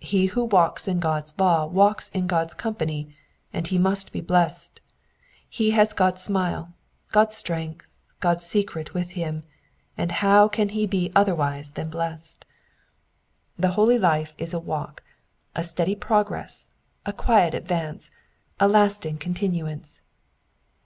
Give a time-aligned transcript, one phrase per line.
[0.00, 3.12] He who walks in God's law walks in God's com pany,
[3.52, 4.80] and he must be blessed;
[5.50, 6.72] he has God's smile,
[7.12, 7.86] God's strength,
[8.18, 9.42] God's secret with him,
[9.94, 12.46] and how can he be otherwise than blessed?
[13.58, 15.02] The holy life is a walk,
[15.54, 16.68] a steady progress,
[17.04, 18.10] a quiet advance,
[18.58, 20.00] a lasting con tinuance.